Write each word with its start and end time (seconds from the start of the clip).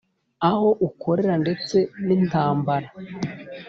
aho 0.47 0.67
ukorera 0.87 1.35
ndetse 1.43 1.77
n’intambara 2.05 2.87